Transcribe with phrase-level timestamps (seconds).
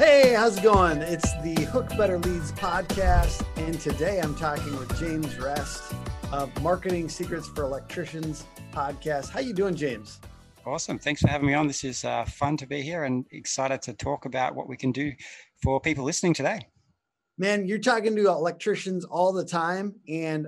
[0.00, 1.02] Hey, how's it going?
[1.02, 5.92] It's the Hook Better Leads podcast, and today I'm talking with James Rest
[6.32, 9.28] of Marketing Secrets for Electricians podcast.
[9.28, 10.18] How you doing, James?
[10.64, 10.98] Awesome.
[10.98, 11.66] Thanks for having me on.
[11.66, 14.90] This is uh, fun to be here and excited to talk about what we can
[14.90, 15.12] do
[15.62, 16.66] for people listening today.
[17.36, 19.96] Man, you're talking to electricians all the time.
[20.08, 20.46] And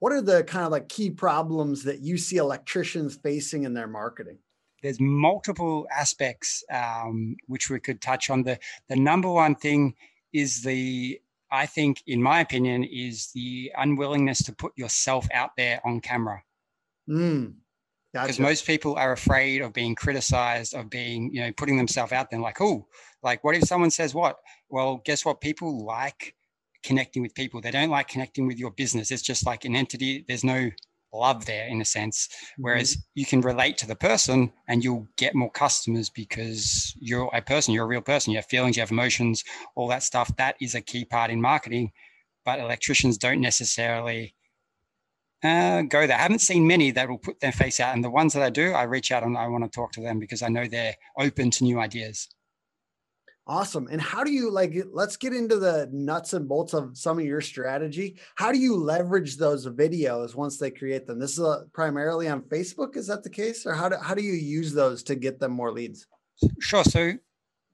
[0.00, 3.88] what are the kind of like key problems that you see electricians facing in their
[3.88, 4.36] marketing?
[4.82, 8.42] There's multiple aspects um, which we could touch on.
[8.42, 8.58] The
[8.88, 9.94] the number one thing
[10.32, 11.20] is the
[11.50, 16.42] I think, in my opinion, is the unwillingness to put yourself out there on camera.
[17.08, 17.54] Mm,
[18.12, 18.42] because gotcha.
[18.42, 22.40] most people are afraid of being criticized, of being, you know, putting themselves out there.
[22.40, 22.86] Like, oh,
[23.22, 24.38] like what if someone says what?
[24.70, 25.40] Well, guess what?
[25.40, 26.34] People like
[26.82, 27.60] connecting with people.
[27.60, 29.10] They don't like connecting with your business.
[29.10, 30.24] It's just like an entity.
[30.26, 30.70] There's no
[31.12, 32.28] love there in a sense.
[32.56, 33.00] Whereas mm-hmm.
[33.14, 37.74] you can relate to the person and you'll get more customers because you're a person,
[37.74, 39.44] you're a real person, you have feelings, you have emotions,
[39.74, 40.34] all that stuff.
[40.36, 41.92] That is a key part in marketing.
[42.44, 44.34] But electricians don't necessarily
[45.44, 46.16] uh, go there.
[46.16, 47.94] I haven't seen many that will put their face out.
[47.94, 50.00] And the ones that I do, I reach out and I want to talk to
[50.00, 52.28] them because I know they're open to new ideas.
[53.46, 53.88] Awesome.
[53.90, 57.24] And how do you like let's get into the nuts and bolts of some of
[57.24, 58.20] your strategy.
[58.36, 61.18] How do you leverage those videos once they create them?
[61.18, 63.66] This is a, uh, primarily on Facebook, is that the case?
[63.66, 66.06] Or how do how do you use those to get them more leads?
[66.60, 66.84] Sure.
[66.84, 67.14] So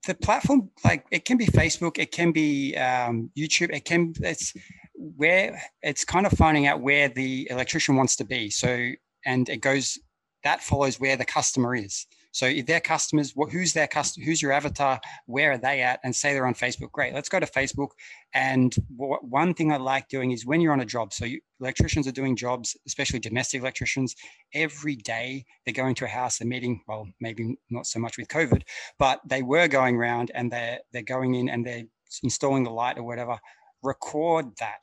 [0.07, 4.55] the platform like it can be Facebook, it can be um, YouTube, it can it's
[4.95, 8.49] where it's kind of finding out where the electrician wants to be.
[8.49, 8.93] So
[9.27, 9.99] and it goes
[10.45, 12.07] that follows where the customer is.
[12.33, 16.15] So if their customers, who's their customer, who's your avatar, where are they at, and
[16.15, 16.93] say they're on Facebook.
[16.93, 17.89] Great, let's go to Facebook.
[18.35, 21.13] And one thing I like doing is when you're on a job.
[21.13, 24.15] So you, electricians are doing jobs, especially domestic electricians.
[24.55, 26.83] Every day they're going to a house, they're meeting.
[26.87, 28.63] Well, maybe not so much with COVID,
[28.99, 31.85] but they were going around and they're they're going in and they're
[32.23, 33.39] installing the light or whatever.
[33.83, 34.79] Record that.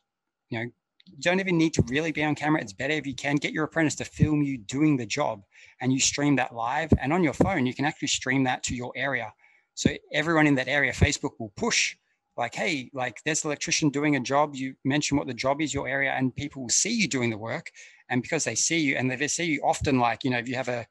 [0.49, 0.65] You know,
[1.05, 2.61] you don't even need to really be on camera.
[2.61, 5.43] It's better if you can get your apprentice to film you doing the job
[5.81, 6.91] and you stream that live.
[6.99, 9.33] And on your phone, you can actually stream that to your area.
[9.75, 11.95] So everyone in that area, Facebook will push
[12.37, 14.55] like, hey, like there's an electrician doing a job.
[14.55, 17.37] You mention what the job is, your area, and people will see you doing the
[17.37, 17.71] work.
[18.09, 20.55] And because they see you and they see you often, like, you know, if you
[20.55, 20.85] have a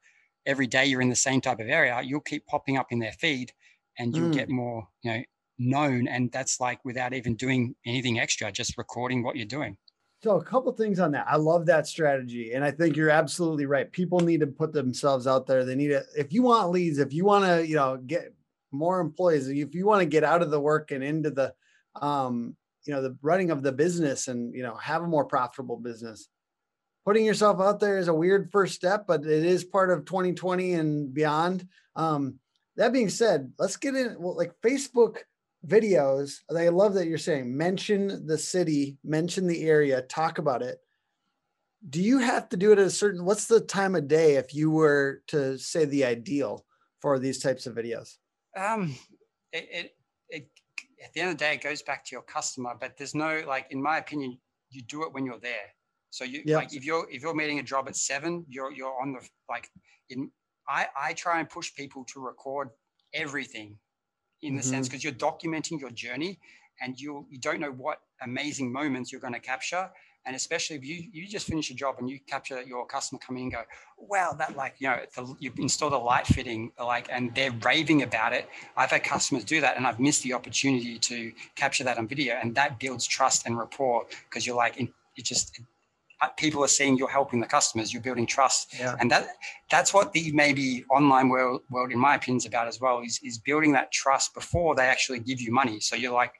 [0.45, 3.13] every day you're in the same type of area, you'll keep popping up in their
[3.13, 3.51] feed
[3.97, 4.33] and you'll mm.
[4.33, 5.23] get more, you know,
[5.57, 6.07] known.
[6.07, 9.77] And that's like without even doing anything extra, just recording what you're doing.
[10.25, 11.27] So a couple things on that.
[11.29, 13.91] I love that strategy, and I think you're absolutely right.
[13.91, 15.63] People need to put themselves out there.
[15.63, 16.03] They need to.
[16.17, 18.33] If you want leads, if you want to, you know, get
[18.71, 21.53] more employees, if you want to get out of the work and into the,
[22.01, 22.55] um,
[22.85, 26.27] you know, the running of the business, and you know, have a more profitable business.
[27.05, 30.73] Putting yourself out there is a weird first step, but it is part of 2020
[30.73, 31.67] and beyond.
[31.95, 32.39] Um,
[32.77, 34.15] that being said, let's get in.
[34.17, 35.17] Well, like Facebook
[35.65, 40.79] videos, I love that you're saying mention the city, mention the area, talk about it.
[41.87, 44.55] Do you have to do it at a certain what's the time of day if
[44.55, 46.65] you were to say the ideal
[47.01, 48.15] for these types of videos?
[48.57, 48.95] Um
[49.51, 49.95] it, it,
[50.29, 50.49] it
[51.03, 53.43] at the end of the day it goes back to your customer, but there's no
[53.47, 54.37] like in my opinion,
[54.69, 55.73] you do it when you're there.
[56.09, 56.57] So you yep.
[56.57, 59.69] like if you're if you're meeting a job at seven, you're you're on the like
[60.09, 60.31] in
[60.67, 62.69] I I try and push people to record
[63.13, 63.77] everything
[64.41, 64.69] in the mm-hmm.
[64.69, 66.39] sense because you're documenting your journey
[66.81, 69.89] and you you don't know what amazing moments you're going to capture.
[70.27, 73.43] And especially if you you just finish a job and you capture your customer coming
[73.43, 73.61] and go
[73.97, 78.01] wow that like you know the, you installed a light fitting like and they're raving
[78.01, 78.49] about it.
[78.75, 82.39] I've had customers do that and i've missed the opportunity to capture that on video.
[82.41, 84.89] And that builds trust and rapport because you're like it
[85.23, 85.59] just
[86.37, 88.95] people are seeing you're helping the customers you're building trust yeah.
[88.99, 89.27] and that
[89.69, 93.19] that's what the maybe online world, world in my opinion is about as well is,
[93.23, 96.33] is building that trust before they actually give you money so you're like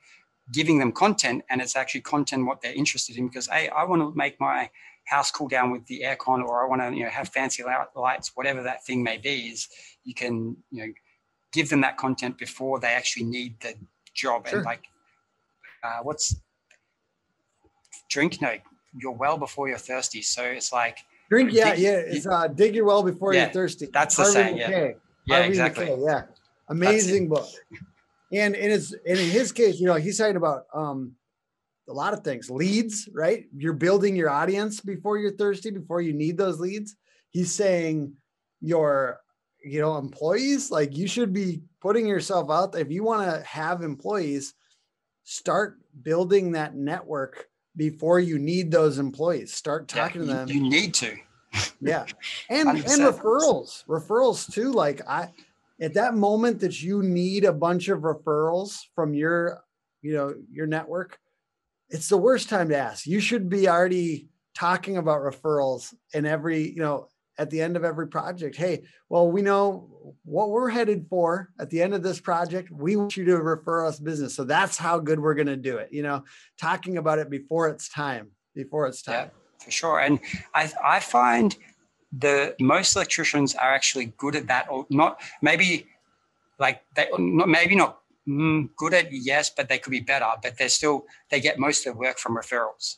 [0.52, 4.02] giving them content and it's actually content what they're interested in because hey i want
[4.02, 4.70] to make my
[5.06, 7.64] house cool down with the aircon or i want to you know have fancy
[7.96, 9.68] lights whatever that thing may be is
[10.04, 10.94] you can you know
[11.52, 13.74] give them that content before they actually need the
[14.14, 14.60] job sure.
[14.60, 14.84] and like
[15.84, 16.36] uh, what's
[18.10, 18.56] drink no
[18.98, 20.22] you're well before you're thirsty.
[20.22, 21.00] So it's like
[21.30, 21.52] drink.
[21.52, 21.92] Yeah, dig, yeah.
[21.98, 23.88] It's uh, dig your well before yeah, you're thirsty.
[23.92, 24.58] That's the Harvey saying.
[24.58, 24.92] Yeah,
[25.26, 25.86] yeah, exactly.
[25.86, 26.24] Mackay, yeah,
[26.70, 27.48] amazing book.
[28.32, 31.14] And in his and in his case, you know, he's talking about um
[31.88, 32.50] a lot of things.
[32.50, 33.46] Leads, right?
[33.56, 36.96] You're building your audience before you're thirsty, before you need those leads.
[37.30, 38.14] He's saying
[38.62, 39.20] your
[39.64, 43.44] you know employees like you should be putting yourself out there if you want to
[43.46, 44.54] have employees
[45.24, 49.54] start building that network before you need those employees.
[49.54, 50.50] Start talking yeah, to them.
[50.50, 51.16] You need to.
[51.82, 52.06] yeah.
[52.50, 53.86] And and referrals.
[53.86, 54.72] Referrals too.
[54.72, 55.30] Like I
[55.82, 59.64] at that moment that you need a bunch of referrals from your,
[60.02, 61.20] you know, your network,
[61.90, 63.06] it's the worst time to ask.
[63.06, 67.84] You should be already talking about referrals in every, you know, at the end of
[67.84, 68.56] every project.
[68.56, 69.90] Hey, well, we know
[70.24, 72.72] what we're headed for at the end of this project.
[72.72, 74.36] We want you to refer us business.
[74.36, 75.90] So that's how good we're going to do it.
[75.92, 76.24] You know,
[76.60, 79.32] talking about it before it's time, before it's time.
[79.32, 80.00] Yeah, for sure.
[80.00, 80.20] And
[80.54, 81.56] I, I find
[82.18, 85.88] the most electricians are actually good at that or not maybe
[86.60, 90.58] like they not maybe not mm, good at yes but they could be better but
[90.58, 92.98] they're still they get most of their work from referrals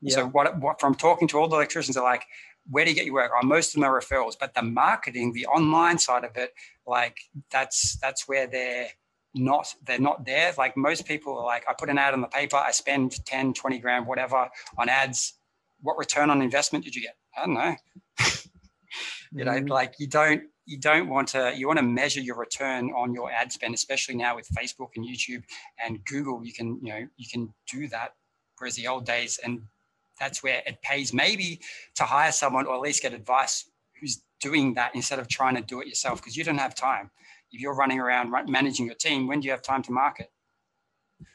[0.00, 0.14] yeah.
[0.14, 2.24] so what, what from talking to all the electricians are like
[2.70, 5.32] where do you get your work oh, most of them are referrals but the marketing
[5.32, 6.52] the online side of it
[6.86, 7.18] like
[7.50, 8.88] that's that's where they're
[9.34, 12.28] not they're not there like most people are like i put an ad in the
[12.28, 14.48] paper i spend 10 20 grand whatever
[14.78, 15.34] on ads
[15.80, 17.74] what return on investment did you get i don't know
[19.32, 19.66] you know, mm-hmm.
[19.66, 23.30] like you don't you don't want to you want to measure your return on your
[23.30, 25.42] ad spend, especially now with Facebook and YouTube
[25.84, 26.44] and Google.
[26.44, 28.14] You can you know you can do that.
[28.58, 29.62] Whereas the old days, and
[30.22, 31.60] that's where it pays maybe
[31.96, 33.68] to hire someone or at least get advice
[34.00, 37.10] who's doing that instead of trying to do it yourself because you don't have time.
[37.50, 40.30] If you're running around managing your team, when do you have time to market?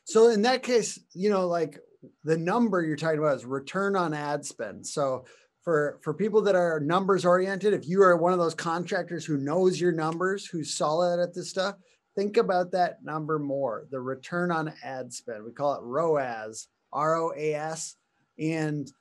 [0.05, 1.79] So in that case, you know, like
[2.23, 4.87] the number you're talking about is return on ad spend.
[4.87, 5.25] So
[5.63, 9.35] for for people that are numbers oriented if you are one of those contractors who
[9.35, 11.75] knows your numbers who's solid at this stuff
[12.15, 17.97] think about that number more the return on ad spend we call it roas r-o-a-s
[18.39, 18.91] and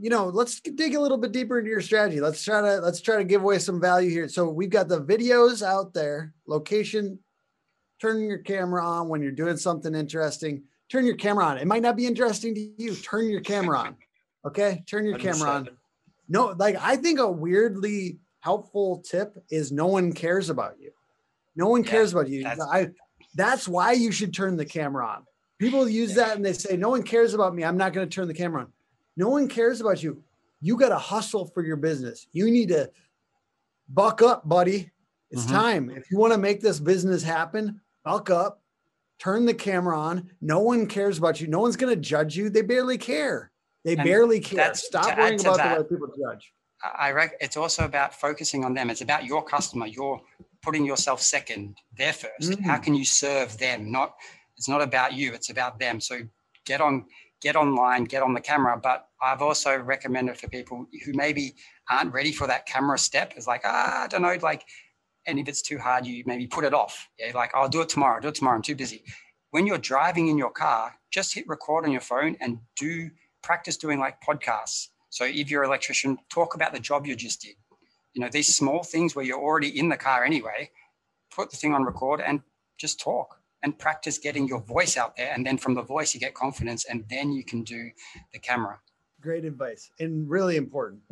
[0.00, 3.00] you know let's dig a little bit deeper into your strategy let's try to let's
[3.00, 7.18] try to give away some value here so we've got the videos out there location
[8.00, 11.82] turning your camera on when you're doing something interesting turn your camera on it might
[11.82, 13.96] not be interesting to you turn your camera on
[14.48, 15.68] Okay, turn your camera on.
[16.28, 20.90] No, like I think a weirdly helpful tip is no one cares about you.
[21.56, 22.42] No one cares yeah, about you.
[22.44, 22.88] That's, I
[23.34, 25.24] that's why you should turn the camera on.
[25.58, 26.26] People use yeah.
[26.26, 27.64] that and they say, No one cares about me.
[27.64, 28.72] I'm not going to turn the camera on.
[29.16, 30.22] No one cares about you.
[30.60, 32.26] You got to hustle for your business.
[32.32, 32.90] You need to
[33.88, 34.90] buck up, buddy.
[35.30, 35.54] It's mm-hmm.
[35.54, 35.90] time.
[35.90, 38.62] If you want to make this business happen, buck up,
[39.18, 40.30] turn the camera on.
[40.40, 41.48] No one cares about you.
[41.48, 42.50] No one's going to judge you.
[42.50, 43.50] They barely care.
[43.84, 44.74] They and barely care.
[44.74, 46.52] Stop worrying about that, the way people judge.
[46.82, 48.90] I reckon it's also about focusing on them.
[48.90, 49.86] It's about your customer.
[49.86, 50.20] You're
[50.62, 53.90] putting yourself second, they're 1st mm How can you serve them?
[53.90, 54.14] Not
[54.58, 56.00] it's not about you, it's about them.
[56.00, 56.20] So
[56.66, 57.06] get on
[57.40, 58.78] get online, get on the camera.
[58.82, 61.54] But I've also recommended for people who maybe
[61.90, 63.34] aren't ready for that camera step.
[63.36, 64.64] is like, ah, I don't know, like,
[65.26, 67.08] and if it's too hard, you maybe put it off.
[67.18, 69.04] Yeah, like I'll do it tomorrow, do it tomorrow, I'm too busy.
[69.50, 73.10] When you're driving in your car, just hit record on your phone and do
[73.42, 74.88] practice doing like podcasts.
[75.10, 77.54] So if you're an electrician, talk about the job you just did.
[78.14, 80.70] You know, these small things where you're already in the car anyway,
[81.30, 82.42] put the thing on record and
[82.78, 85.32] just talk and practice getting your voice out there.
[85.34, 87.90] And then from the voice, you get confidence and then you can do
[88.32, 88.78] the camera.
[89.20, 91.02] Great advice and really important.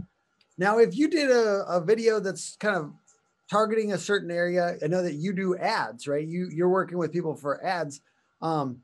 [0.58, 2.92] Now, if you did a, a video that's kind of
[3.50, 6.26] targeting a certain area, I know that you do ads, right?
[6.26, 8.00] You you're working with people for ads.
[8.40, 8.80] Um,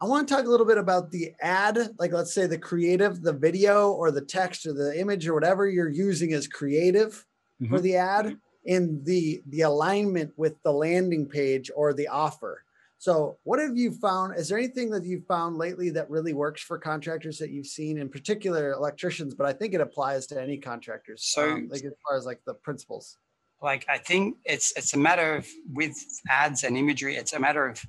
[0.00, 3.22] I want to talk a little bit about the ad, like let's say the creative,
[3.22, 7.24] the video or the text or the image or whatever you're using as creative
[7.62, 7.72] mm-hmm.
[7.72, 8.36] for the ad
[8.66, 12.64] and the the alignment with the landing page or the offer.
[13.02, 14.38] So, what have you found?
[14.38, 17.98] Is there anything that you've found lately that really works for contractors that you've seen,
[17.98, 19.34] in particular electricians?
[19.34, 21.24] But I think it applies to any contractors.
[21.24, 23.18] So, um, like as far as like the principles.
[23.60, 25.96] Like I think it's it's a matter of with
[26.30, 27.16] ads and imagery.
[27.16, 27.84] It's a matter of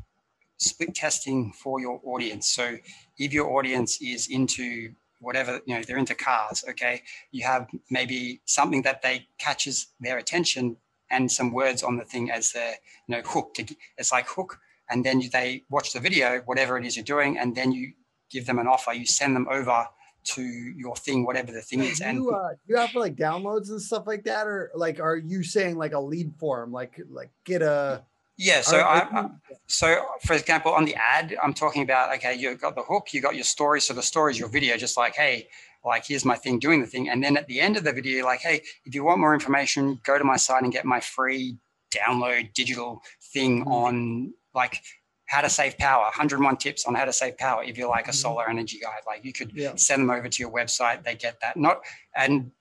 [0.57, 2.49] split testing for your audience.
[2.49, 2.75] So
[3.19, 8.41] if your audience is into whatever, you know, they're into cars, okay, you have maybe
[8.45, 10.75] something that they catches their attention
[11.11, 12.73] and some words on the thing as their,
[13.07, 13.53] you know, hook.
[13.53, 14.57] To, it's like hook.
[14.93, 17.93] And then they watch the video, whatever it is you're doing, and then you
[18.29, 18.93] give them an offer.
[18.93, 19.88] You send them over
[20.35, 22.00] to your thing, whatever the thing is.
[22.00, 25.43] And you, uh, you have like downloads and stuff like that, or like, are you
[25.43, 28.03] saying like a lead form, like like get a
[28.38, 28.62] yeah.
[28.62, 29.29] So I, I,
[29.67, 33.21] so for example, on the ad, I'm talking about okay, you've got the hook, you
[33.21, 33.81] got your story.
[33.81, 35.47] So the story is your video, just like hey,
[35.83, 38.25] like here's my thing doing the thing, and then at the end of the video,
[38.25, 41.57] like hey, if you want more information, go to my site and get my free
[41.91, 43.01] download digital
[43.33, 43.71] thing mm-hmm.
[43.71, 44.81] on like
[45.25, 48.12] how to save power 101 tips on how to save power if you're like a
[48.12, 48.15] mm-hmm.
[48.15, 49.74] solar energy guy like you could yeah.
[49.75, 51.81] send them over to your website they get that not
[52.15, 52.51] and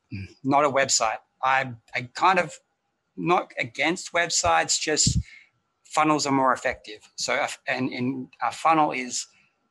[0.44, 2.58] not a website i i kind of
[3.16, 5.18] not against websites just
[5.92, 7.00] funnels are more effective.
[7.16, 9.26] So, and in a funnel is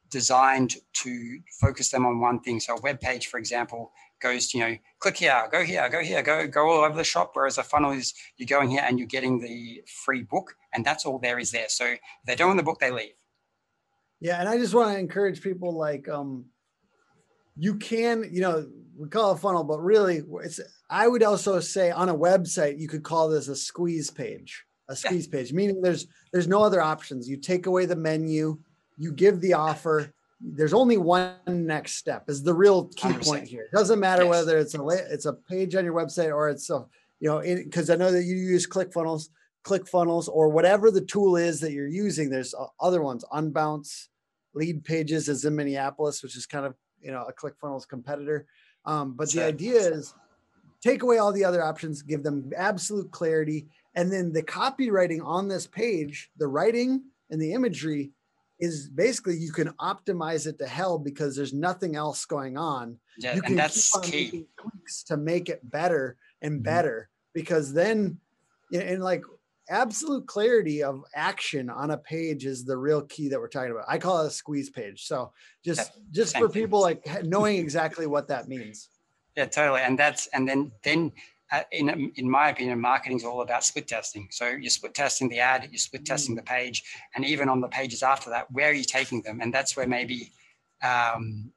[0.09, 2.59] designed to focus them on one thing.
[2.59, 6.21] So, a web page, for example, goes, you know, click here, go here, go here,
[6.21, 7.31] go go all over the shop.
[7.33, 11.05] Whereas a funnel is you're going here and you're getting the free book, and that's
[11.05, 11.69] all there is there.
[11.69, 13.13] So if they don't want the book, they leave.
[14.19, 16.45] Yeah, and I just want to encourage people like um
[17.57, 20.59] you can, you know, we call it funnel, but really it's
[20.89, 24.63] I would also say on a website you could call this a squeeze page.
[24.89, 25.39] A squeeze yeah.
[25.39, 27.29] page, meaning there's there's no other options.
[27.29, 28.59] You take away the menu,
[28.97, 33.23] you give the offer, there's only one next step is the real key 100%.
[33.23, 33.63] point here.
[33.71, 34.29] It doesn't matter yes.
[34.29, 36.85] whether it's a it's a page on your website or it's a
[37.19, 39.29] you know because I know that you use ClickFunnels,
[39.63, 42.29] ClickFunnels or whatever the tool is that you're using.
[42.29, 44.07] There's other ones, Unbounce,
[44.53, 48.47] Lead Pages is in Minneapolis, which is kind of you know a ClickFunnels competitor.
[48.85, 50.13] Um, but the idea is
[50.81, 55.47] take away all the other options, give them absolute clarity, and then the copywriting on
[55.47, 58.11] this page, the writing and the imagery
[58.61, 62.97] is basically you can optimize it to hell because there's nothing else going on.
[63.17, 64.45] Yeah, you can and that's key.
[64.57, 66.63] tweaks to make it better and mm-hmm.
[66.63, 68.19] better because then
[68.71, 69.23] and like
[69.69, 73.85] absolute clarity of action on a page is the real key that we're talking about.
[73.87, 75.05] I call it a squeeze page.
[75.07, 75.33] So
[75.65, 78.89] just just for people like knowing exactly what that means.
[79.35, 79.81] Yeah, totally.
[79.81, 81.11] And that's and then then
[81.71, 84.27] in, in my opinion, marketing is all about split testing.
[84.31, 86.83] So you're split testing the ad, you're split testing the page,
[87.15, 89.39] and even on the pages after that, where are you taking them?
[89.41, 90.31] And that's where maybe
[90.83, 91.51] um,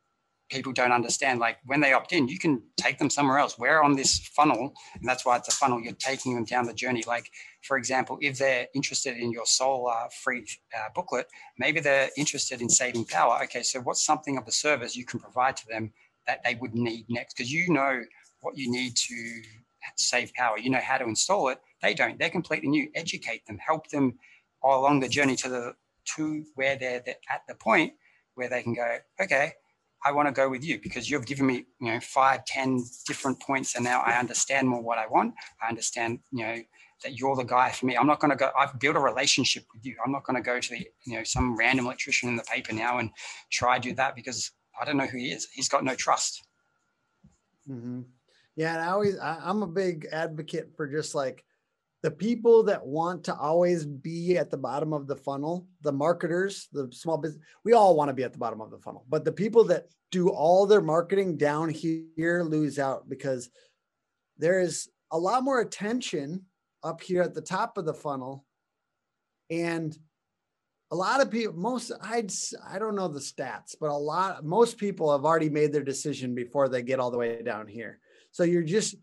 [0.50, 1.40] people don't understand.
[1.40, 3.58] Like when they opt in, you can take them somewhere else.
[3.58, 6.74] Where on this funnel, and that's why it's a funnel, you're taking them down the
[6.74, 7.04] journey.
[7.06, 7.30] Like,
[7.62, 10.46] for example, if they're interested in your soul uh, free
[10.76, 13.40] uh, booklet, maybe they're interested in saving power.
[13.44, 15.92] Okay, so what's something of a service you can provide to them
[16.26, 17.36] that they would need next?
[17.36, 18.02] Because you know
[18.40, 19.42] what you need to
[19.96, 20.58] save power.
[20.58, 21.58] You know how to install it.
[21.82, 22.18] They don't.
[22.18, 22.88] They're completely new.
[22.94, 24.18] Educate them, help them
[24.62, 25.74] along the journey to the
[26.16, 27.94] to where they're, at the point
[28.34, 29.52] where they can go, okay,
[30.04, 33.40] I want to go with you because you've given me, you know, five, ten different
[33.40, 35.34] points, and now I understand more what I want.
[35.62, 36.56] I understand, you know,
[37.02, 37.96] that you're the guy for me.
[37.96, 38.50] I'm not going to go.
[38.58, 39.96] I've built a relationship with you.
[40.04, 42.74] I'm not going to go to the, you know, some random electrician in the paper
[42.74, 43.10] now and
[43.50, 44.50] try do that because
[44.80, 45.48] I don't know who he is.
[45.52, 46.42] He's got no trust.
[47.68, 48.02] Mm-hmm.
[48.56, 51.44] Yeah, and I always I, I'm a big advocate for just like
[52.04, 56.68] the people that want to always be at the bottom of the funnel, the marketers,
[56.70, 59.06] the small business, we all want to be at the bottom of the funnel.
[59.08, 63.48] But the people that do all their marketing down here lose out because
[64.36, 66.42] there is a lot more attention
[66.82, 68.44] up here at the top of the funnel.
[69.50, 69.96] And
[70.90, 72.30] a lot of people, most I'd
[72.68, 76.34] I don't know the stats, but a lot most people have already made their decision
[76.34, 77.98] before they get all the way down here.
[78.34, 78.96] So you're just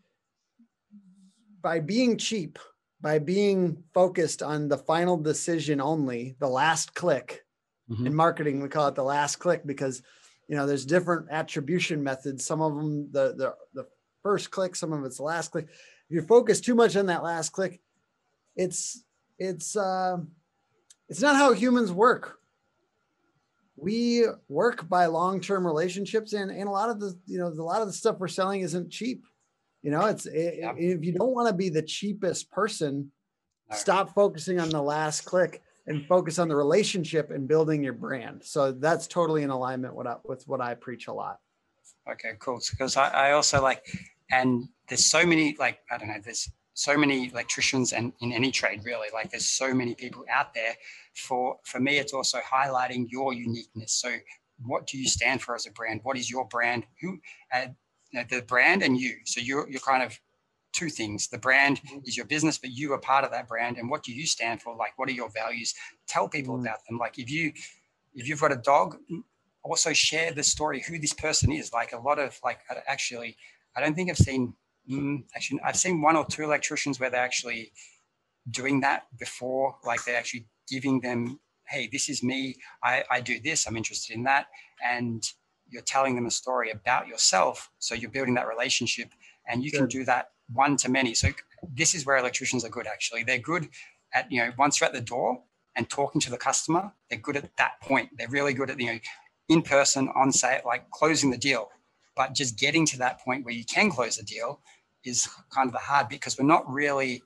[1.61, 2.59] by being cheap,
[3.00, 7.45] by being focused on the final decision only, the last click.
[7.89, 8.07] Mm-hmm.
[8.07, 10.03] In marketing, we call it the last click because
[10.50, 12.45] you know there's different attribution methods.
[12.45, 13.88] Some of them the the, the
[14.21, 15.67] first click, some of it's the last click.
[15.69, 17.79] If you're focused too much on that last click,
[18.57, 19.01] it's
[19.39, 20.17] it's uh,
[21.07, 22.40] it's not how humans work
[23.81, 27.81] we work by long-term relationships and, and a lot of the you know a lot
[27.81, 29.25] of the stuff we're selling isn't cheap.
[29.81, 30.73] You know it's it, yeah.
[30.77, 33.11] if you don't want to be the cheapest person
[33.71, 38.43] stop focusing on the last click and focus on the relationship and building your brand.
[38.43, 41.39] So that's totally in alignment with, with what i preach a lot.
[42.09, 42.61] Okay cool.
[42.69, 43.83] Because I, I also like
[44.29, 48.51] and there's so many like i don't know there's so many electricians and in any
[48.51, 49.08] trade really.
[49.13, 50.75] Like there's so many people out there.
[51.16, 53.94] For for me it's also highlighting your uniqueness.
[53.94, 54.12] So
[54.63, 56.01] what do you stand for as a brand?
[56.04, 56.86] What is your brand?
[57.01, 57.20] Who
[57.54, 57.68] uh,
[58.30, 59.18] the brand and you.
[59.25, 60.20] So you're you're kind of
[60.74, 61.28] two things.
[61.28, 62.00] The brand mm-hmm.
[62.06, 63.78] is your business but you are part of that brand.
[63.78, 64.75] And what do you stand for?
[64.75, 65.74] Like what are your values?
[66.08, 66.66] Tell people mm-hmm.
[66.66, 66.98] about them.
[66.98, 67.51] Like if you
[68.13, 68.98] if you've got a dog
[69.63, 71.74] also share the story who this person is.
[71.74, 73.38] Like a lot of like actually
[73.75, 74.54] i don't think i've seen
[74.89, 77.71] Mm, actually, I've seen one or two electricians where they're actually
[78.50, 82.55] doing that before, like they're actually giving them, hey, this is me.
[82.83, 83.67] I, I do this.
[83.67, 84.47] I'm interested in that.
[84.83, 85.23] And
[85.69, 87.69] you're telling them a story about yourself.
[87.79, 89.09] So you're building that relationship
[89.47, 91.13] and you can do that one to many.
[91.13, 91.29] So
[91.73, 93.23] this is where electricians are good, actually.
[93.23, 93.69] They're good
[94.13, 95.41] at, you know, once you're at the door
[95.75, 98.09] and talking to the customer, they're good at that point.
[98.17, 99.00] They're really good at, you know,
[99.47, 101.69] in person, on site, like closing the deal.
[102.15, 104.60] But just getting to that point where you can close a deal
[105.03, 107.22] is kind of the hard because we're not really.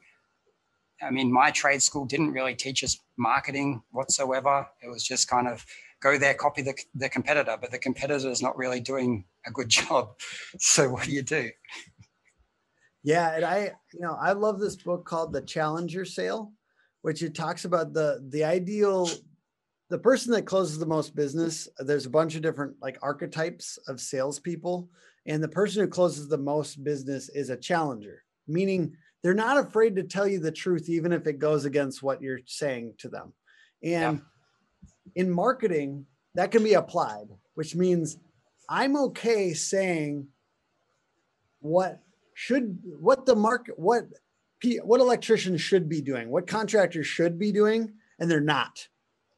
[1.02, 4.66] I mean, my trade school didn't really teach us marketing whatsoever.
[4.82, 5.66] It was just kind of
[6.02, 9.70] go there, copy the, the competitor, but the competitor is not really doing a good
[9.80, 10.14] job.
[10.58, 11.50] So what do you do?
[13.04, 16.52] Yeah, and I, you know, I love this book called The Challenger Sale,
[17.02, 19.10] which it talks about the the ideal
[19.90, 24.02] the person that closes the most business, there's a bunch of different like archetypes of
[24.02, 24.90] salespeople.
[25.28, 29.96] And the person who closes the most business is a challenger, meaning they're not afraid
[29.96, 33.34] to tell you the truth, even if it goes against what you're saying to them.
[33.84, 34.22] And
[35.16, 35.24] yeah.
[35.24, 38.18] in marketing, that can be applied, which means
[38.70, 40.28] I'm okay saying
[41.60, 42.02] what
[42.34, 44.04] should what the market what
[44.84, 48.88] what electricians should be doing, what contractors should be doing, and they're not.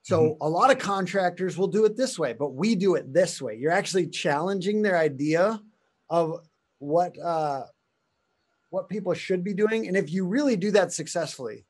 [0.08, 0.42] So mm-hmm.
[0.42, 3.58] a lot of contractors will do it this way, but we do it this way.
[3.58, 5.62] You're actually challenging their idea
[6.10, 6.48] of
[6.80, 7.64] what uh,
[8.70, 11.66] what people should be doing, and if you really do that successfully,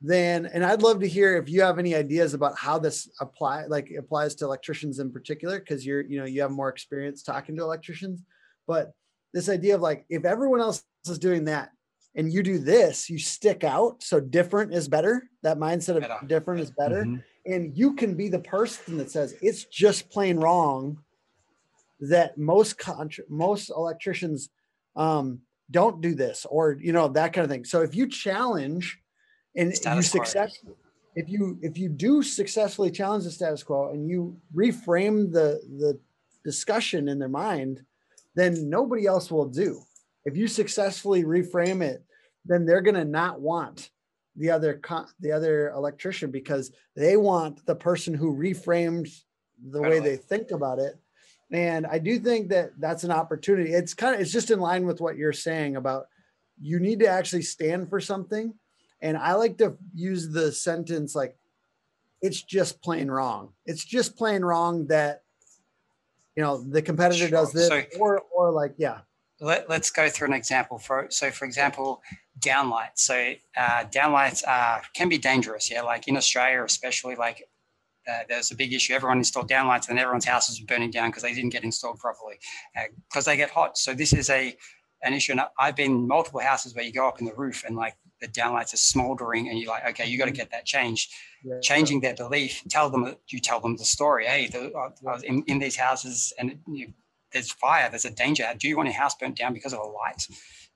[0.00, 3.66] then and I'd love to hear if you have any ideas about how this apply
[3.66, 7.56] like applies to electricians in particular, because you're you know you have more experience talking
[7.56, 8.22] to electricians,
[8.66, 8.92] but
[9.34, 11.72] this idea of like if everyone else is doing that
[12.16, 14.02] and you do this, you stick out.
[14.02, 15.28] So different is better.
[15.42, 16.18] That mindset of better.
[16.26, 17.04] different is better.
[17.04, 17.52] Mm-hmm.
[17.52, 20.98] And you can be the person that says it's just plain wrong
[22.00, 24.48] that most contra- most electricians
[24.96, 27.64] um, don't do this or you know that kind of thing.
[27.64, 28.98] So if you challenge
[29.54, 30.58] and status you success
[31.14, 35.98] if you if you do successfully challenge the status quo and you reframe the the
[36.44, 37.82] discussion in their mind,
[38.34, 39.82] then nobody else will do.
[40.24, 42.02] If you successfully reframe it
[42.46, 43.90] then they're going to not want
[44.36, 44.80] the other
[45.20, 49.08] the other electrician because they want the person who reframed
[49.70, 50.98] the way they think about it.
[51.50, 53.72] And i do think that that's an opportunity.
[53.72, 56.06] It's kind of it's just in line with what you're saying about
[56.60, 58.54] you need to actually stand for something.
[59.00, 61.36] And i like to use the sentence like
[62.22, 63.52] it's just plain wrong.
[63.66, 65.22] It's just plain wrong that
[66.34, 69.00] you know the competitor does this so, or or like yeah
[69.40, 72.02] let, us go through an example for so for example
[72.40, 72.98] downlights.
[72.98, 75.70] So uh, downlights uh, can be dangerous.
[75.70, 77.48] Yeah, like in Australia, especially like
[78.08, 78.94] uh, there's a big issue.
[78.94, 82.36] Everyone installed downlights, and everyone's houses are burning down because they didn't get installed properly
[83.08, 83.76] because uh, they get hot.
[83.78, 84.56] So this is a
[85.02, 85.32] an issue.
[85.32, 87.96] And I've been in multiple houses where you go up in the roof and like
[88.20, 91.12] the downlights are smoldering, and you're like, okay, you got to get that changed.
[91.44, 91.60] Yeah.
[91.60, 92.62] Changing their belief.
[92.70, 94.26] Tell them you tell them the story.
[94.26, 96.92] Hey, the, I was in, in these houses, and you,
[97.32, 97.88] there's fire.
[97.90, 98.46] There's a danger.
[98.56, 100.26] Do you want your house burnt down because of a light?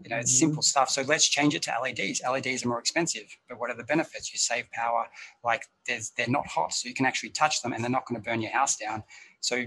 [0.02, 0.46] You know, it's mm-hmm.
[0.46, 0.90] simple stuff.
[0.90, 2.22] So let's change it to LEDs.
[2.28, 4.32] LEDs are more expensive, but what are the benefits?
[4.32, 5.06] You save power.
[5.44, 8.20] Like there's, they're not hot, so you can actually touch them, and they're not going
[8.20, 9.02] to burn your house down.
[9.40, 9.66] So,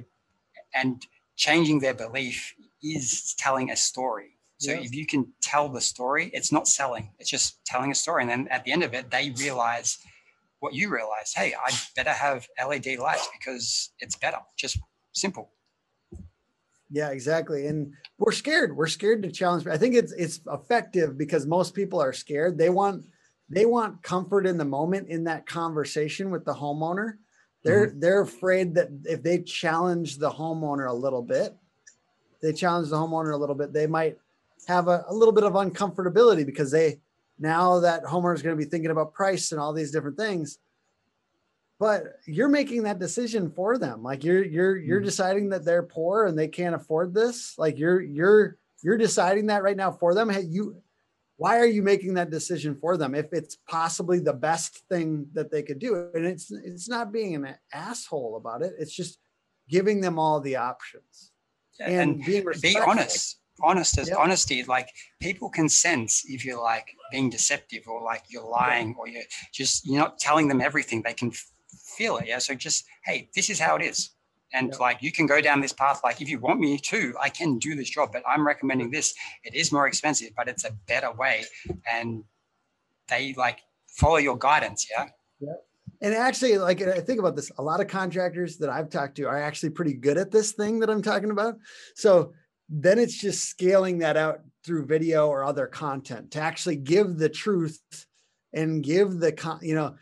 [0.74, 4.38] and changing their belief is telling a story.
[4.58, 4.86] So yes.
[4.86, 8.24] if you can tell the story, it's not selling; it's just telling a story.
[8.24, 10.00] And then at the end of it, they realize
[10.60, 11.34] what you realize.
[11.36, 14.38] Hey, I better have LED lights because it's better.
[14.58, 14.80] Just
[15.12, 15.52] simple.
[16.94, 17.66] Yeah, exactly.
[17.66, 18.78] And we're scared.
[18.78, 19.66] We're scared to challenge.
[19.66, 22.56] I think it's it's effective because most people are scared.
[22.56, 23.06] They want
[23.50, 27.14] they want comfort in the moment in that conversation with the homeowner.
[27.64, 28.00] They're mm-hmm.
[28.00, 31.56] they're afraid that if they challenge the homeowner a little bit,
[32.44, 34.18] they challenge the homeowner a little bit, they might
[34.68, 37.00] have a, a little bit of uncomfortability because they
[37.40, 40.60] now that homeowner is going to be thinking about price and all these different things
[41.84, 44.04] but you're making that decision for them.
[44.04, 45.06] Like you're you're you're mm-hmm.
[45.06, 47.56] deciding that they're poor and they can't afford this?
[47.58, 50.30] Like you're you're you're deciding that right now for them?
[50.30, 50.82] Hey you
[51.36, 55.52] why are you making that decision for them if it's possibly the best thing that
[55.52, 56.10] they could do?
[56.14, 58.76] And it's it's not being an asshole about it.
[58.80, 59.20] It's just
[59.68, 61.34] giving them all the options
[61.82, 64.90] and, and being be honest honest as honesty like
[65.22, 69.86] people can sense if you're like being deceptive or like you're lying or you're just
[69.86, 71.02] you're not telling them everything.
[71.02, 71.32] They can
[71.94, 72.28] feel it.
[72.28, 72.40] Yeah.
[72.40, 74.12] So just, hey, this is how it is.
[74.54, 76.02] And like you can go down this path.
[76.04, 79.16] Like if you want me to, I can do this job, but I'm recommending this.
[79.44, 81.44] It is more expensive, but it's a better way.
[81.92, 82.24] And
[83.08, 84.88] they like follow your guidance.
[84.90, 85.08] Yeah.
[85.40, 85.54] Yeah.
[86.02, 89.24] And actually, like I think about this, a lot of contractors that I've talked to
[89.24, 91.58] are actually pretty good at this thing that I'm talking about.
[91.96, 92.34] So
[92.70, 97.30] then it's just scaling that out through video or other content to actually give the
[97.30, 97.80] truth
[98.54, 99.96] and give the con, you know,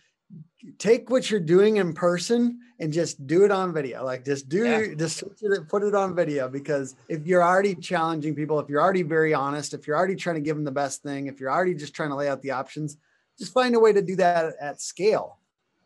[0.77, 4.03] take what you're doing in person and just do it on video.
[4.03, 4.93] Like just do yeah.
[4.95, 5.23] just
[5.67, 9.73] put it on video because if you're already challenging people, if you're already very honest,
[9.73, 12.09] if you're already trying to give them the best thing, if you're already just trying
[12.09, 12.97] to lay out the options,
[13.37, 15.37] just find a way to do that at scale.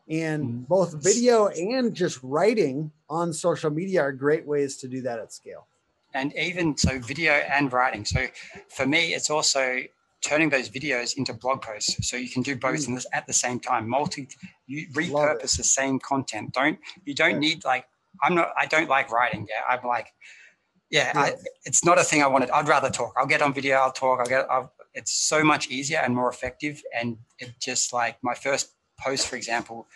[0.08, 0.60] And mm-hmm.
[0.62, 5.32] both video and just writing on social media are great ways to do that at
[5.32, 5.66] scale.
[6.14, 8.04] And even so, video and writing.
[8.04, 8.26] So
[8.68, 9.82] for me, it's also
[10.22, 13.04] turning those videos into blog posts so you can do both mm.
[13.12, 14.28] at the same time multi
[14.66, 17.38] you repurpose the same content don't you don't yeah.
[17.38, 17.86] need like
[18.22, 20.12] i'm not i don't like writing yeah i'm like
[20.90, 21.20] yeah, yeah.
[21.20, 21.32] I,
[21.64, 24.20] it's not a thing i wanted i'd rather talk i'll get on video i'll talk
[24.20, 28.34] i'll get I'll, it's so much easier and more effective and it just like my
[28.34, 29.86] first post for example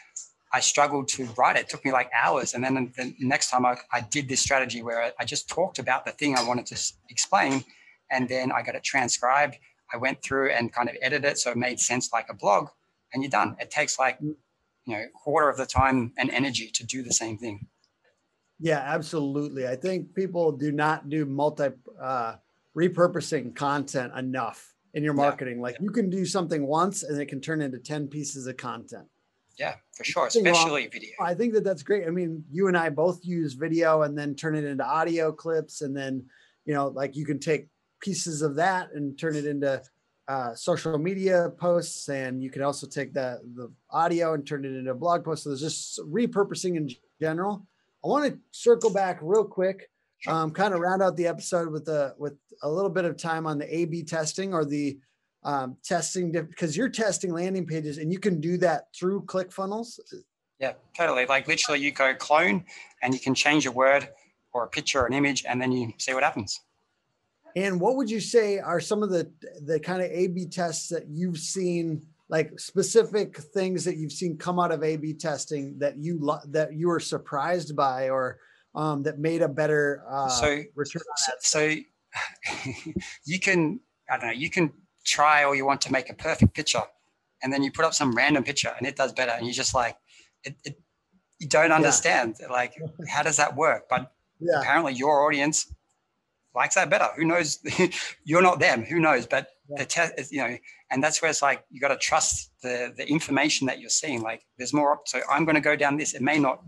[0.53, 1.61] I struggled to write it.
[1.61, 2.55] it took me like hours.
[2.55, 6.05] And then the next time I, I did this strategy where I just talked about
[6.05, 7.65] the thing I wanted to explain,
[8.11, 9.59] and then I got it transcribed.
[9.93, 12.69] I went through and kind of edited it so it made sense like a blog,
[13.13, 13.57] and you're done.
[13.61, 14.37] It takes like you
[14.87, 17.67] know quarter of the time and energy to do the same thing.
[18.61, 19.67] Yeah, absolutely.
[19.67, 22.35] I think people do not do multi uh,
[22.77, 25.57] repurposing content enough in your marketing.
[25.57, 25.63] Yeah.
[25.63, 29.07] Like you can do something once and it can turn into 10 pieces of content.
[29.59, 30.91] Yeah, for sure, especially wrong.
[30.91, 31.11] video.
[31.21, 32.07] I think that that's great.
[32.07, 35.83] I mean, you and I both use video and then turn it into audio clips.
[35.83, 36.25] And then,
[36.65, 37.69] you know, like you can take
[38.01, 39.83] pieces of that and turn it into
[40.29, 42.09] uh, social media posts.
[42.09, 45.45] And you can also take the, the audio and turn it into a blog post.
[45.45, 47.67] So there's just repurposing in general.
[48.05, 49.91] I want to circle back real quick
[50.27, 53.47] um, kind of round out the episode with a with a little bit of time
[53.47, 54.99] on the A/B testing or the
[55.43, 59.99] um, testing because you're testing landing pages and you can do that through ClickFunnels.
[60.59, 61.25] Yeah, totally.
[61.25, 62.65] Like literally, you go clone
[63.03, 64.09] and you can change a word
[64.53, 66.61] or a picture or an image, and then you see what happens.
[67.57, 69.31] And what would you say are some of the
[69.63, 72.07] the kind of A/B tests that you've seen?
[72.29, 76.87] Like specific things that you've seen come out of A/B testing that you that you
[76.89, 78.39] were surprised by, or
[78.75, 81.75] um, that made a better uh, so, return so, so
[83.25, 84.73] you can I don't know you can
[85.05, 86.83] try all you want to make a perfect picture,
[87.43, 89.75] and then you put up some random picture and it does better, and you're just
[89.75, 89.97] like
[90.45, 90.81] it, it
[91.41, 92.49] you don't understand yeah.
[92.49, 92.75] like
[93.09, 93.89] how does that work?
[93.89, 94.61] But yeah.
[94.61, 95.73] apparently your audience
[96.55, 97.09] likes that better.
[97.17, 97.59] Who knows?
[98.25, 98.85] you're not them.
[98.85, 99.27] Who knows?
[99.27, 99.79] But yeah.
[99.79, 100.57] the test, you know,
[100.91, 104.23] and that's where it's like you got to trust the the information that you're seeing.
[104.23, 104.99] Like there's more.
[105.07, 106.15] So I'm going to go down this.
[106.15, 106.61] It may not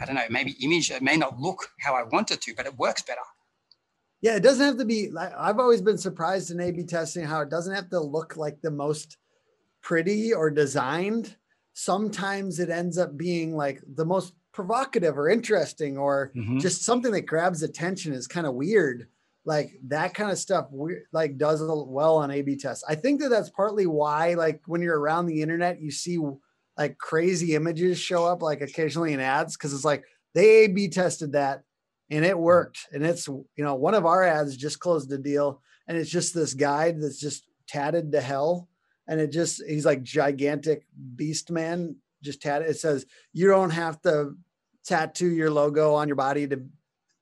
[0.00, 0.90] I don't know, maybe image.
[0.90, 3.20] It may not look how I want it to, but it works better.
[4.20, 5.10] Yeah, it doesn't have to be.
[5.10, 8.60] Like, I've always been surprised in A/B testing how it doesn't have to look like
[8.60, 9.16] the most
[9.82, 11.36] pretty or designed.
[11.72, 16.58] Sometimes it ends up being like the most provocative or interesting or mm-hmm.
[16.58, 19.08] just something that grabs attention is kind of weird.
[19.44, 22.84] Like that kind of stuff, we, like does well on A/B tests.
[22.86, 26.18] I think that that's partly why, like when you're around the internet, you see
[26.76, 30.88] like crazy images show up like occasionally in ads because it's like they A B
[30.88, 31.62] tested that
[32.10, 32.86] and it worked.
[32.92, 36.34] And it's, you know, one of our ads just closed a deal and it's just
[36.34, 38.68] this guide that's just tatted to hell.
[39.08, 40.84] And it just, he's like gigantic
[41.16, 42.68] beast man, just tatted.
[42.68, 44.36] It says, you don't have to
[44.84, 46.64] tattoo your logo on your body to,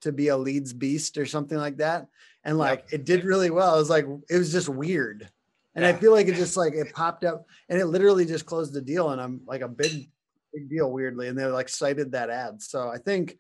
[0.03, 2.07] to be a leads beast or something like that.
[2.45, 3.01] And like, yep.
[3.01, 3.75] it did really well.
[3.75, 5.29] It was like, it was just weird.
[5.75, 8.73] And I feel like it just like it popped up and it literally just closed
[8.73, 9.11] the deal.
[9.11, 10.11] And I'm like a big,
[10.53, 11.29] big deal weirdly.
[11.29, 12.63] And they like cited that ad.
[12.63, 13.39] So I think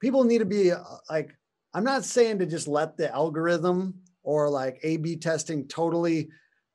[0.00, 0.78] people need to be uh,
[1.10, 1.36] like,
[1.74, 6.30] I'm not saying to just let the algorithm or like A B testing totally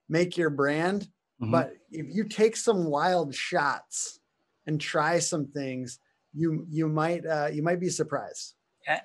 [0.10, 1.08] make your brand.
[1.42, 1.52] Mm-hmm.
[1.52, 4.18] But if you take some wild shots
[4.69, 5.99] and try some things,
[6.32, 8.53] you you might uh, you might be surprised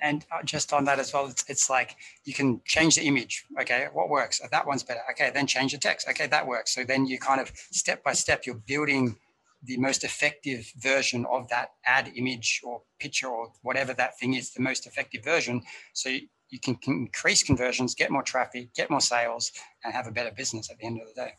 [0.01, 3.45] and uh, just on that as well, it's, it's, like you can change the image.
[3.61, 4.41] Okay, what works?
[4.43, 5.01] Oh, that one's better.
[5.11, 6.09] Okay, then change the text.
[6.09, 6.75] Okay, that works.
[6.75, 9.17] So then you kind of step by step, you're building
[9.63, 14.53] the most effective version of that ad image or picture or whatever that thing is,
[14.53, 15.63] the most effective version.
[15.93, 19.53] So you, you can, can increase conversions, get more traffic, get more sales,
[19.85, 21.33] and have a better business at the end of the day.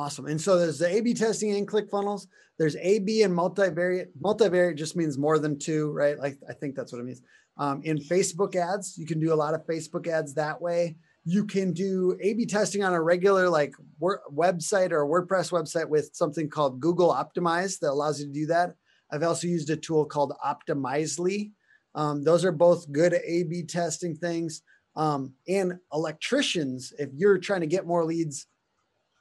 [0.00, 0.24] Awesome.
[0.24, 2.26] And so there's the A/B testing in ClickFunnels.
[2.58, 4.06] There's A/B and multivariate.
[4.18, 6.18] Multivariate just means more than two, right?
[6.18, 7.20] Like I think that's what it means.
[7.58, 10.96] Um, in Facebook ads, you can do a lot of Facebook ads that way.
[11.26, 16.48] You can do A/B testing on a regular like website or WordPress website with something
[16.48, 18.76] called Google Optimize that allows you to do that.
[19.12, 21.52] I've also used a tool called Optimizely.
[21.94, 24.62] Um, those are both good A/B testing things.
[24.96, 28.46] Um, and electricians, if you're trying to get more leads,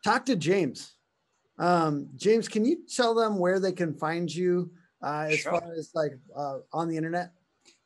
[0.03, 0.95] talk to James.
[1.57, 4.71] Um, James, can you tell them where they can find you
[5.03, 5.51] uh, as sure.
[5.51, 7.33] far as like uh, on the internet?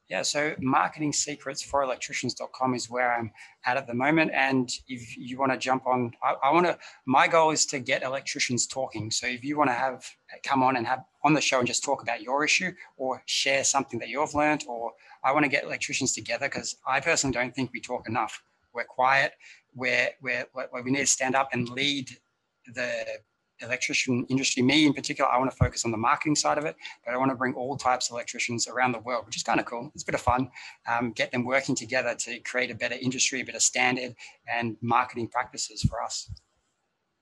[0.10, 3.32] Yeah, so marketing secrets for electricians.com is where I'm
[3.65, 4.32] at at the moment.
[4.34, 7.80] And if you want to jump on, I, I want to, my goal is to
[7.80, 9.10] get electricians talking.
[9.10, 10.06] So if you want to have,
[10.43, 13.63] come on and have on the show and just talk about your issue or share
[13.63, 14.91] something that you've learned, or
[15.23, 18.43] I want to get electricians together because I personally don't think we talk enough.
[18.73, 19.33] We're quiet,
[19.73, 20.45] we're, we're,
[20.83, 22.09] we need to stand up and lead
[22.73, 23.05] the
[23.62, 24.62] electrician industry.
[24.62, 27.17] Me in particular, I want to focus on the marketing side of it, but I
[27.17, 29.91] want to bring all types of electricians around the world, which is kind of cool.
[29.93, 30.49] It's a bit of fun.
[30.88, 34.15] Um, get them working together to create a better industry, a better standard,
[34.51, 36.29] and marketing practices for us.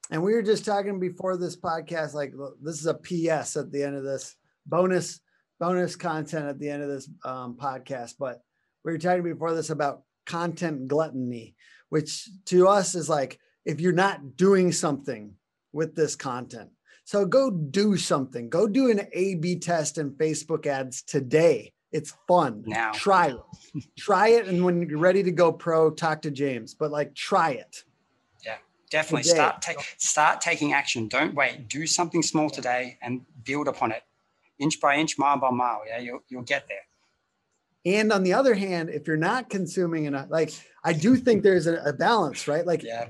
[0.10, 3.84] And we were just talking before this podcast, like this is a PS at the
[3.84, 4.36] end of this
[4.66, 5.22] bonus
[5.60, 8.16] bonus content at the end of this um, podcast.
[8.20, 8.42] But
[8.84, 11.56] we were talking before this about content gluttony,
[11.90, 15.34] which to us is like if you're not doing something
[15.74, 16.70] with this content.
[17.04, 18.50] So go do something.
[18.50, 21.74] Go do an A B test in Facebook ads today.
[21.92, 22.64] It's fun.
[22.66, 23.84] Now try it.
[24.00, 24.48] try it.
[24.48, 27.84] And when you're ready to go pro, talk to James, but like try it.
[28.46, 28.58] Yeah,
[28.90, 29.36] definitely today.
[29.36, 31.10] start, ta- start taking action.
[31.10, 31.68] Don't wait.
[31.68, 34.04] Do something small today and build upon it
[34.60, 35.82] inch by inch, mile by mile.
[35.88, 36.86] Yeah, you'll, you'll get there.
[37.86, 41.68] And on the other hand, if you're not consuming enough, like I do think there's
[41.68, 42.66] a, a balance, right?
[42.66, 43.10] Like, yeah.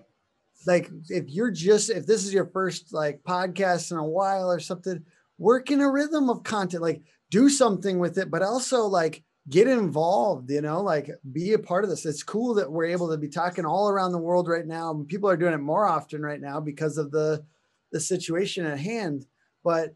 [0.66, 4.60] like if you're just if this is your first like podcast in a while or
[4.60, 5.04] something,
[5.38, 6.84] work in a rhythm of content.
[6.84, 11.60] Like do something with it, but also like get involved, you know, like be a
[11.60, 12.06] part of this.
[12.06, 15.04] It's cool that we're able to be talking all around the world right now.
[15.08, 17.44] People are doing it more often right now because of the
[17.92, 19.26] the situation at hand.
[19.64, 19.96] But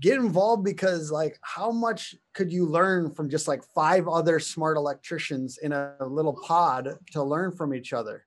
[0.00, 4.76] get involved because like how much could you learn from just like five other smart
[4.76, 8.24] electricians in a little pod to learn from each other?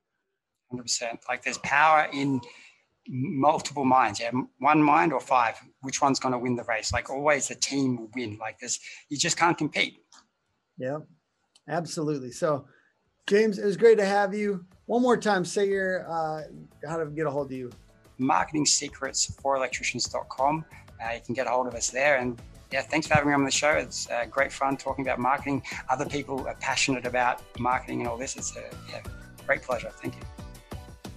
[0.73, 2.41] 100% like there's power in
[3.07, 4.19] multiple minds.
[4.19, 6.91] Yeah one mind or five which one's going to win the race?
[6.93, 8.37] Like always the team will win.
[8.37, 9.99] Like this you just can't compete.
[10.77, 10.99] Yeah
[11.67, 12.31] absolutely.
[12.31, 12.65] So
[13.27, 14.65] james it was great to have you.
[14.87, 16.43] One more time say your uh
[16.87, 17.71] how to get a hold of you.
[18.17, 20.65] Marketing secrets for electricians.com
[21.03, 22.17] uh, you can get a hold of us there.
[22.17, 22.39] And
[22.71, 23.71] yeah, thanks for having me on the show.
[23.71, 25.63] It's uh, great fun talking about marketing.
[25.89, 28.37] Other people are passionate about marketing and all this.
[28.37, 29.01] It's a yeah,
[29.45, 29.89] great pleasure.
[29.89, 30.21] Thank you.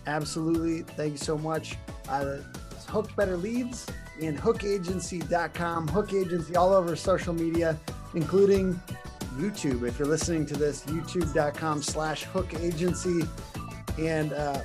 [0.06, 0.82] Absolutely.
[0.82, 1.76] Thank you so much.
[2.08, 2.38] Uh,
[2.88, 3.86] Hook Better Leads
[4.20, 5.88] and hookagency.com.
[5.88, 7.78] Hook Agency all over social media,
[8.14, 8.80] including
[9.36, 9.86] YouTube.
[9.86, 13.22] If you're listening to this, youtube.com slash hook agency.
[13.98, 14.60] And uh,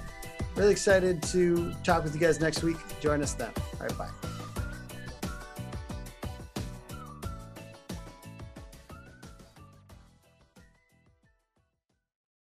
[0.55, 2.77] really excited to talk with you guys next week.
[2.99, 3.51] Join us then.
[3.79, 4.28] All right, bye.